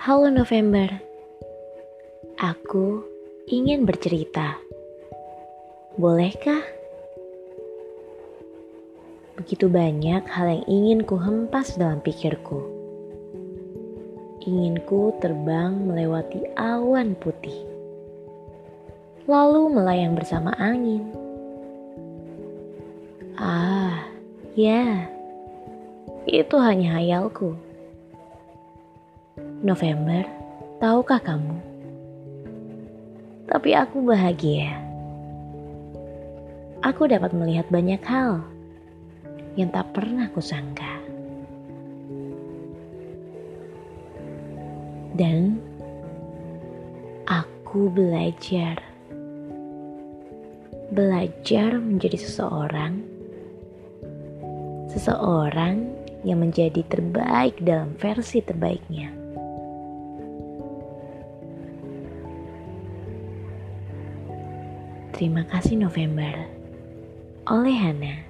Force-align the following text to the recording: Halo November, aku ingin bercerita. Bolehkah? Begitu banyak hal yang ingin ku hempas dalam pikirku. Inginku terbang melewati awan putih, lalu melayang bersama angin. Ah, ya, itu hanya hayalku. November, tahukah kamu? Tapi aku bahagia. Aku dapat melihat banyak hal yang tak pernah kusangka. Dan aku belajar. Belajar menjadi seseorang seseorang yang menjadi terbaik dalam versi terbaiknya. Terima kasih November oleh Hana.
Halo 0.00 0.32
November, 0.32 0.88
aku 2.40 3.04
ingin 3.52 3.84
bercerita. 3.84 4.56
Bolehkah? 6.00 6.64
Begitu 9.36 9.68
banyak 9.68 10.24
hal 10.24 10.46
yang 10.48 10.64
ingin 10.64 11.00
ku 11.04 11.20
hempas 11.20 11.76
dalam 11.76 12.00
pikirku. 12.00 12.64
Inginku 14.48 15.20
terbang 15.20 15.76
melewati 15.84 16.48
awan 16.56 17.12
putih, 17.20 17.60
lalu 19.28 19.68
melayang 19.68 20.16
bersama 20.16 20.56
angin. 20.56 21.12
Ah, 23.36 24.08
ya, 24.56 25.12
itu 26.24 26.56
hanya 26.56 26.96
hayalku. 26.96 27.52
November, 29.60 30.24
tahukah 30.80 31.20
kamu? 31.20 31.52
Tapi 33.44 33.76
aku 33.76 34.00
bahagia. 34.08 34.72
Aku 36.80 37.04
dapat 37.04 37.36
melihat 37.36 37.68
banyak 37.68 38.00
hal 38.08 38.40
yang 39.60 39.68
tak 39.68 39.92
pernah 39.92 40.32
kusangka. 40.32 40.96
Dan 45.12 45.60
aku 47.28 47.92
belajar. 47.92 48.80
Belajar 50.88 51.76
menjadi 51.76 52.16
seseorang 52.16 53.04
seseorang 54.88 55.86
yang 56.26 56.42
menjadi 56.42 56.80
terbaik 56.88 57.60
dalam 57.62 57.94
versi 58.00 58.42
terbaiknya. 58.42 59.19
Terima 65.20 65.44
kasih 65.44 65.76
November 65.76 66.32
oleh 67.44 67.76
Hana. 67.76 68.29